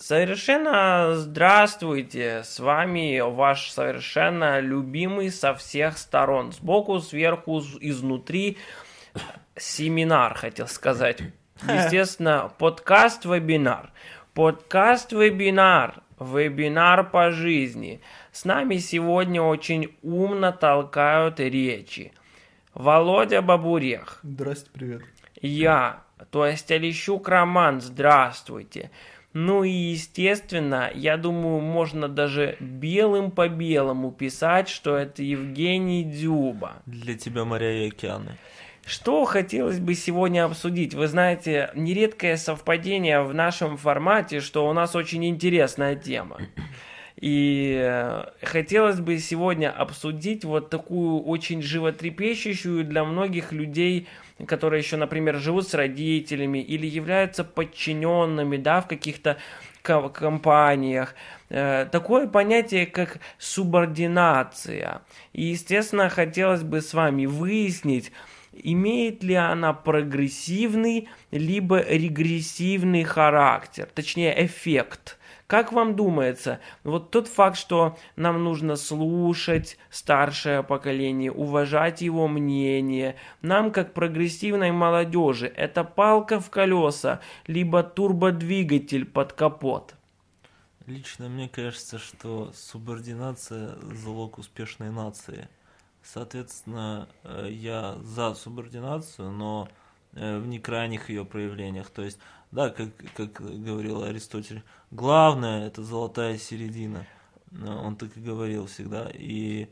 [0.00, 8.56] Совершенно здравствуйте, с вами ваш совершенно любимый со всех сторон, сбоку, сверху, изнутри,
[9.56, 11.18] семинар, хотел сказать.
[11.64, 13.92] Естественно, подкаст-вебинар.
[14.32, 18.00] Подкаст-вебинар, вебинар по жизни.
[18.32, 22.14] С нами сегодня очень умно толкают речи.
[22.72, 24.20] Володя Бабурех.
[24.22, 25.02] Здрасте, привет.
[25.42, 28.90] Я, то есть Алищук Роман, здравствуйте.
[29.32, 36.82] Ну и, естественно, я думаю, можно даже белым по белому писать, что это Евгений Дюба.
[36.86, 38.36] Для тебя моря и океаны.
[38.84, 40.94] Что хотелось бы сегодня обсудить?
[40.94, 46.38] Вы знаете, нередкое совпадение в нашем формате, что у нас очень интересная тема.
[47.20, 54.08] И э, хотелось бы сегодня обсудить вот такую очень животрепещущую для многих людей,
[54.46, 59.36] которые еще, например, живут с родителями или являются подчиненными, да, в каких-то
[59.82, 61.14] компаниях.
[61.50, 65.02] Э, такое понятие, как субординация.
[65.34, 68.12] И, естественно, хотелось бы с вами выяснить,
[68.54, 75.18] имеет ли она прогрессивный либо регрессивный характер, точнее эффект–
[75.50, 83.16] как вам думается, вот тот факт, что нам нужно слушать старшее поколение, уважать его мнение,
[83.42, 89.96] нам, как прогрессивной молодежи, это палка в колеса, либо турбодвигатель под капот?
[90.86, 95.48] Лично мне кажется, что субординация– залог успешной нации.
[96.04, 99.68] Соответственно, э, я за субординацию, но
[100.12, 101.90] в некрайних ее проявлениях.
[101.90, 102.18] То есть
[102.50, 107.06] да, как, как говорил Аристотель, главное это золотая середина.
[107.52, 109.08] Он так и говорил всегда.
[109.12, 109.68] И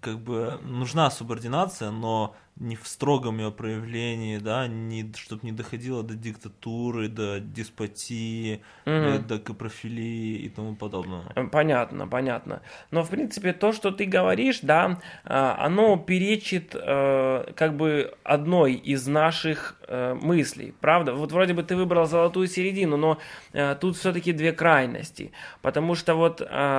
[0.00, 6.02] как бы нужна субординация, но не в строгом ее проявлении, да, не, чтобы не доходило
[6.02, 9.26] до диктатуры, до деспотии, угу.
[9.26, 11.24] до капрофилии и тому подобного.
[11.34, 12.60] Э, понятно, понятно.
[12.90, 18.74] Но, в принципе, то, что ты говоришь, да, а, оно перечит э, как бы одной
[18.74, 19.78] из наших
[20.22, 21.12] мыслей, правда?
[21.12, 23.18] Вот вроде бы ты выбрал золотую середину, но
[23.78, 26.38] тут все-таки две крайности, потому что вот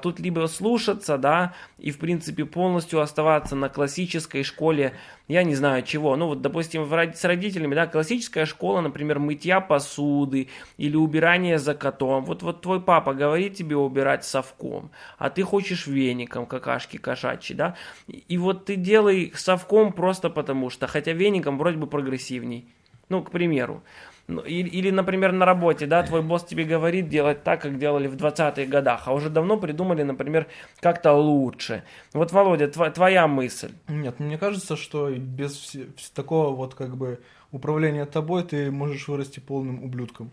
[0.00, 4.94] тут либо слушаться, да, и, в принципе, полностью оставаться на классической школе
[5.28, 6.16] я не знаю чего.
[6.16, 12.24] Ну вот, допустим, с родителями, да, классическая школа, например, мытья посуды или убирание за котом.
[12.24, 17.76] Вот, вот твой папа говорит тебе убирать совком, а ты хочешь веником какашки кошачьи, да.
[18.06, 22.66] И, вот ты делай совком просто потому что, хотя веником вроде бы прогрессивней.
[23.08, 23.82] Ну, к примеру.
[24.26, 28.06] Ну, или, или, например, на работе, да, твой босс тебе говорит делать так, как делали
[28.06, 30.46] в 20-х годах, а уже давно придумали, например,
[30.80, 31.82] как-то лучше.
[32.14, 33.72] Вот, Володя, тв- твоя мысль.
[33.88, 35.76] Нет, мне кажется, что без
[36.14, 37.20] такого вот как бы
[37.52, 40.30] управления тобой ты можешь вырасти полным ублюдком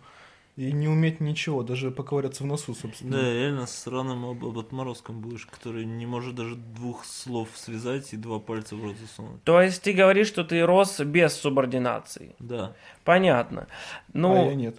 [0.58, 3.18] и не уметь ничего, даже поковыряться в носу, собственно.
[3.18, 8.18] Да, реально с сраным об отморозком будешь, который не может даже двух слов связать и
[8.18, 9.44] два пальца в рот засунуть.
[9.44, 12.36] То есть ты говоришь, что ты рос без субординации?
[12.40, 12.74] Да.
[13.04, 13.68] Понятно.
[14.14, 14.76] Ну, а я нет.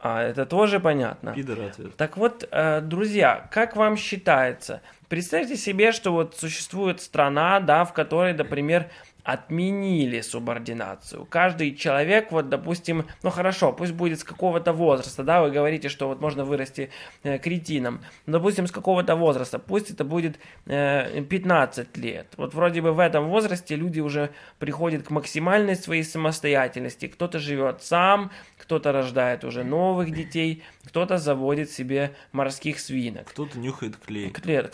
[0.00, 1.32] А, это тоже понятно.
[1.32, 1.96] Пидор ответ.
[1.96, 4.82] Так вот, э, друзья, как вам считается?
[5.08, 8.90] Представьте себе, что вот существует страна, да, в которой, например,
[9.24, 11.24] отменили субординацию.
[11.24, 16.08] Каждый человек, вот, допустим, ну хорошо, пусть будет с какого-то возраста, да, вы говорите, что
[16.08, 16.90] вот можно вырасти
[17.22, 22.26] э, кретином, допустим, с какого-то возраста, пусть это будет э, 15 лет.
[22.36, 27.06] Вот вроде бы в этом возрасте люди уже приходят к максимальной своей самостоятельности.
[27.06, 33.28] Кто-то живет сам, кто-то рождает уже новых детей, кто-то заводит себе морских свинок.
[33.28, 34.30] Кто-то нюхает клей.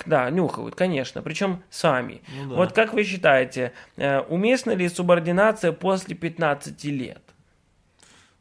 [0.06, 2.22] Да, нюхают, конечно, причем сами.
[2.36, 2.56] Ну, да.
[2.56, 7.22] Вот как вы считаете, э, уместна ли субординация после 15 лет?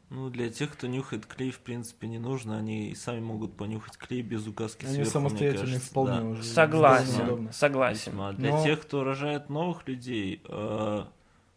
[0.08, 2.58] Ну, для тех, кто нюхает клей, в принципе, не нужно.
[2.58, 6.24] Они и сами могут понюхать клей без указки Они сверху, самостоятельно вполне да.
[6.24, 6.42] уже.
[6.42, 8.12] Согласен, согласен.
[8.12, 8.32] Весьма.
[8.32, 8.64] Для Но...
[8.64, 11.04] тех, кто рожает новых людей, э,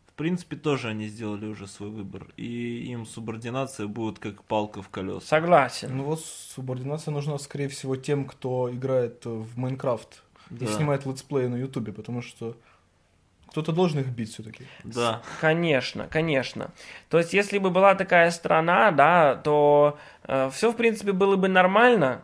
[0.06, 2.28] в принципе, тоже они сделали уже свой выбор.
[2.38, 5.26] И им субординация будет как палка в колеса.
[5.26, 5.98] Согласен.
[5.98, 10.66] Ну вот субординация нужна, скорее всего, тем, кто играет в Майнкрафт да.
[10.68, 12.56] и снимает летсплеи на Ютубе, потому что
[13.54, 14.64] кто-то должен их бить все-таки.
[14.84, 15.22] Да.
[15.40, 16.72] Конечно, конечно.
[17.10, 21.48] То есть, если бы была такая страна, да, то э, все, в принципе, было бы
[21.50, 22.24] нормально,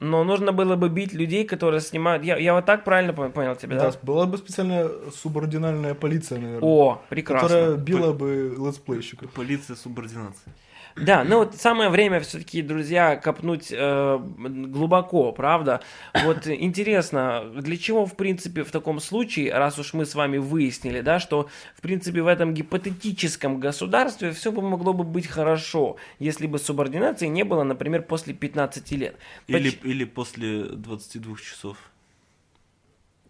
[0.00, 2.24] но нужно было бы бить людей, которые снимают...
[2.24, 3.90] Я, я вот так правильно понял тебя, да?
[3.92, 6.68] Да, была бы специальная субординальная полиция, наверное.
[6.68, 7.48] О, прекрасно.
[7.48, 9.30] Которая била бы летсплейщиков.
[9.30, 10.52] Полиция субординации.
[10.96, 15.82] Да, ну вот самое время все-таки, друзья, копнуть э, глубоко, правда?
[16.24, 21.02] Вот интересно, для чего, в принципе, в таком случае, раз уж мы с вами выяснили,
[21.02, 26.46] да, что, в принципе, в этом гипотетическом государстве все бы могло бы быть хорошо, если
[26.46, 29.16] бы субординации не было, например, после 15 лет.
[29.48, 31.76] Или, Поч- или после 22 часов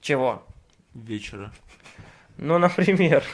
[0.01, 0.47] Чего?
[0.95, 1.53] вечера.
[2.39, 3.25] Ну, например.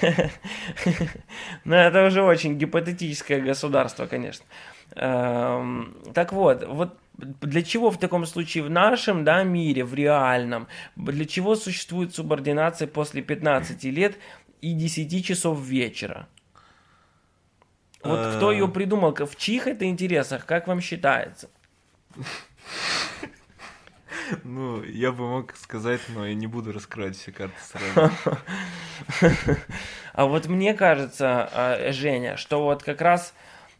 [1.64, 4.46] Но это уже очень гипотетическое государство, конечно.
[4.94, 10.68] Эм, Так вот, вот для чего в таком случае в нашем да, мире, в реальном,
[10.96, 14.16] для чего существует субординация после 15 лет
[14.60, 16.28] и 10 часов вечера?
[18.04, 21.50] Вот кто ее придумал, в чьих это интересах, как вам считается?
[24.48, 28.12] Ну, я бы мог сказать, но я не буду раскрывать все карты сразу.
[30.12, 33.34] А вот мне кажется, э, Женя, что вот как раз,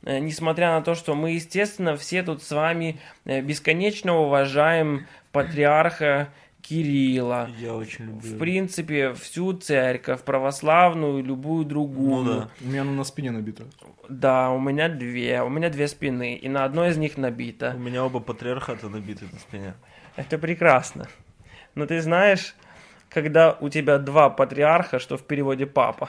[0.04, 6.28] э, несмотря на то, что мы, естественно, все тут с вами э, бесконечно уважаем патриарха
[6.60, 8.20] Кирилла, Я очень люблю.
[8.28, 12.24] в принципе, всю церковь, православную, любую другую.
[12.24, 12.48] Ну да.
[12.60, 13.64] У меня она на спине набита.
[14.08, 17.72] Да, у меня две, у меня две спины, и на одной из них У набито.
[17.72, 19.74] меня оба патриархата набиты на спине.
[20.16, 21.08] Это прекрасно.
[21.74, 22.54] Но ты знаешь,
[23.10, 26.08] когда у тебя два патриарха, что в переводе папа.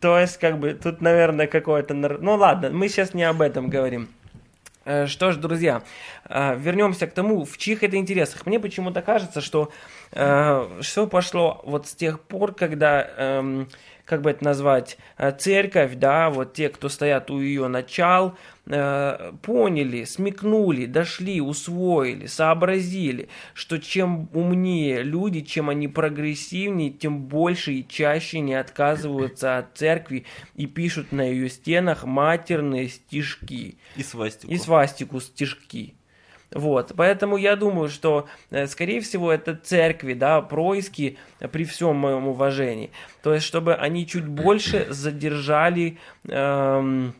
[0.00, 1.94] То есть, как бы, тут, наверное, какое-то...
[1.94, 4.08] Ну ладно, мы сейчас не об этом говорим.
[4.84, 5.82] Э, Что ж, друзья,
[6.28, 8.44] э, вернемся к тому, в чьих это интересах.
[8.44, 9.70] Мне почему-то кажется, что
[10.80, 13.68] все пошло вот с тех пор, когда, эм,
[14.04, 18.36] как бы это назвать, э, церковь, да, вот те, кто стоят у ее начал,
[18.66, 27.72] э, поняли, смекнули, дошли, усвоили, сообразили, что чем умнее люди, чем они прогрессивнее, тем больше
[27.74, 34.52] и чаще не отказываются от церкви и пишут на ее стенах матерные стишки И свастику.
[34.52, 35.94] и свастику стишки.
[36.54, 41.18] Вот, поэтому я думаю, что, э, скорее всего, это церкви, да, происки
[41.52, 42.90] при всем моем уважении.
[43.22, 45.98] То есть, чтобы они чуть больше задержали,
[46.28, 47.14] эм,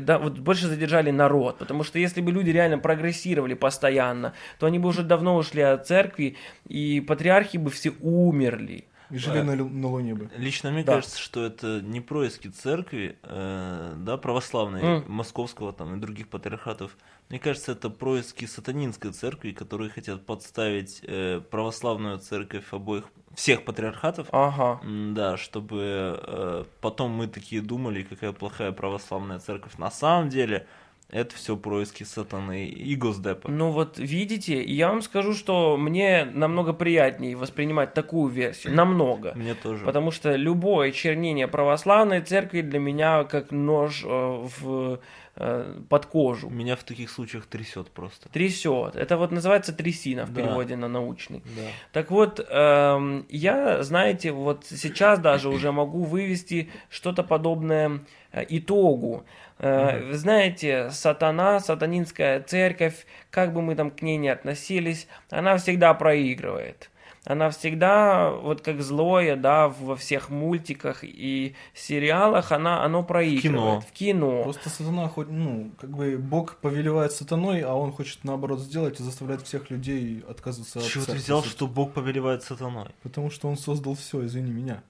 [0.00, 1.58] да, вот больше задержали народ.
[1.58, 5.86] Потому что если бы люди реально прогрессировали постоянно, то они бы уже давно ушли от
[5.86, 6.36] церкви,
[6.68, 8.84] и патриархи бы все умерли.
[9.10, 10.30] И жили на, лю- на Луне бы.
[10.36, 10.94] Лично мне Да.
[10.94, 15.04] кажется, что это не происки церкви, э, да, православной, М.
[15.08, 16.96] московского там и других патриархатов.
[17.28, 23.04] Мне кажется, это происки сатанинской церкви, которые хотят подставить э, православную церковь обоих
[23.34, 24.28] всех патриархатов.
[24.32, 24.80] Ага.
[25.14, 29.76] Да, чтобы э, потом мы такие думали, какая плохая православная церковь.
[29.78, 30.66] На самом деле,
[31.10, 33.50] это все происки сатаны и Госдепа.
[33.50, 39.32] Ну вот видите, я вам скажу, что мне намного приятнее воспринимать такую версию, намного.
[39.34, 39.84] Мне тоже.
[39.84, 44.98] Потому что любое чернение православной церкви для меня как нож э, в,
[45.36, 46.48] э, под кожу.
[46.50, 48.28] Меня в таких случаях трясет просто.
[48.28, 48.96] Трясет.
[48.96, 50.40] Это вот называется трясина в Да.
[50.42, 51.42] переводе на научный.
[51.56, 51.62] Да.
[51.92, 58.00] Так вот, эм, я, знаете, вот сейчас даже уже могу вывести что-то подобное
[58.32, 59.24] э, итогу.
[59.58, 65.56] Э, Вы знаете, сатана, сатанинская церковь, как бы мы там к ней ни относились, она
[65.56, 66.90] всегда проигрывает.
[67.24, 73.42] Она всегда, вот как злое, да, во всех мультиках и сериалах, она, оно проигрывает.
[73.42, 73.80] кино.
[73.80, 74.42] В кино.
[74.42, 79.02] Просто сатана, хоть, ну, как бы Бог повелевает сатаной, а он хочет наоборот сделать и
[79.02, 82.88] заставляет всех людей отказываться С от чего ты взял, что Бог повелевает сатаной?
[83.02, 84.82] Потому что он создал все, извини меня.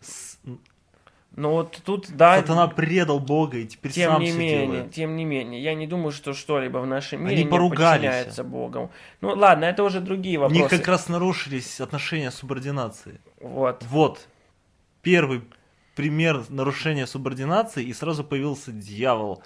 [0.00, 0.38] С-
[1.34, 4.90] Но вот тут, да, Сатана предал Бога и теперь Тем сам не менее, делает.
[4.92, 8.02] тем не менее, я не думаю, что что-либо в нашем мире Они не поругались.
[8.02, 8.90] подчиняется Богу.
[9.22, 10.60] Ну ладно, это уже другие У вопросы.
[10.60, 13.20] них как раз нарушились отношения субординации.
[13.40, 13.82] Вот.
[13.88, 14.28] Вот.
[15.00, 15.42] Первый
[15.96, 19.42] пример нарушения субординации, и сразу появился дьявол,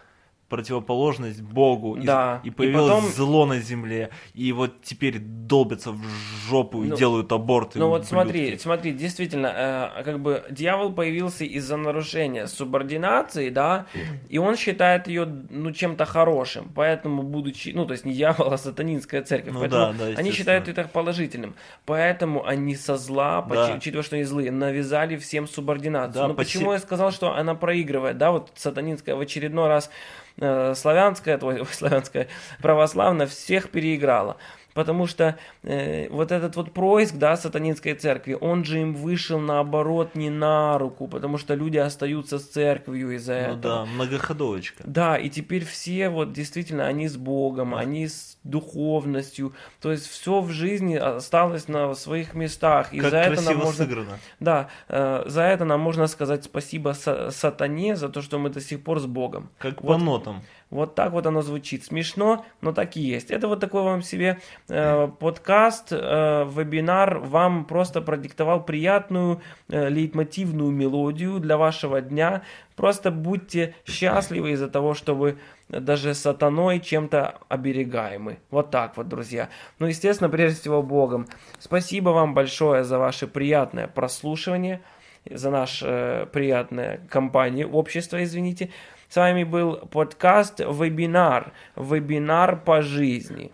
[0.48, 5.92] противоположность Богу, и- Да, и, и появилось потом- зло на земле, и вот теперь долбятся
[5.92, 6.00] в
[6.48, 7.78] жопу и Ну, делают аборты.
[7.78, 8.08] Ну вот ублюдки.
[8.10, 13.86] смотри, смотри, действительно, э, как бы дьявол появился из-за нарушения субординации, да,
[14.28, 18.58] и он считает ее, ну, чем-то хорошим, поэтому, будучи, ну, то есть не дьявол, а
[18.58, 23.74] сатанинская церковь, Ну поэтому да, да, они считают это положительным, поэтому они со зла, Да.
[23.76, 26.14] учитывая, что они злые, навязали всем субординацию.
[26.22, 29.90] Да, Но посе- почему я сказал, что она проигрывает, да, вот сатанинская в очередной раз
[30.38, 32.28] славянская, ой, ой, славянская,
[32.60, 34.36] православная всех переиграла.
[34.76, 40.14] Потому что э, вот этот вот происк, да, сатанинской церкви, он же им вышел наоборот
[40.14, 43.60] не на руку, потому что люди остаются с церковью из-за Ну этого.
[43.62, 44.84] да, многоходовочка.
[44.86, 50.40] Да, и теперь все вот действительно они с Богом, они с духовностью, то есть все
[50.40, 54.18] в жизни осталось на своих местах, и как за это нам можно, сыграно.
[54.40, 58.60] да, э, за это нам можно сказать спасибо са- сатане за то, что мы до
[58.60, 59.48] сих пор с Богом.
[59.58, 59.96] Как Вот.
[59.96, 60.42] по нотам.
[60.70, 61.84] Вот так вот оно звучит.
[61.84, 63.30] Смешно, но так и есть.
[63.30, 70.72] Это вот такой вам себе э, подкаст, э, вебинар вам просто продиктовал приятную э, лейтмотивную
[70.72, 72.42] мелодию для вашего дня.
[72.74, 78.38] Просто будьте счастливы из-за того, что вы даже сатаной чем-то оберегаемы.
[78.50, 79.48] Вот так вот, друзья.
[79.78, 81.26] Ну, естественно, прежде всего Богом.
[81.60, 84.80] Спасибо вам большое за ваше приятное прослушивание,
[85.28, 88.70] за наш э, приятное компанию, общество, извините.
[89.08, 91.52] С вами был подкаст «Вебинар».
[91.76, 93.52] Вебинар по жизни.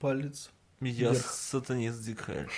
[0.00, 0.50] Палец.
[0.80, 1.26] Я Вверх.
[1.26, 2.48] сатанист Дикхайль.